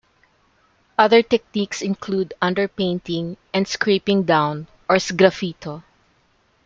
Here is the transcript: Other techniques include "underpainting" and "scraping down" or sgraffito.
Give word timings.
Other 0.97 1.21
techniques 1.21 1.83
include 1.83 2.33
"underpainting" 2.41 3.37
and 3.53 3.67
"scraping 3.67 4.23
down" 4.23 4.65
or 4.89 4.95
sgraffito. 4.95 5.83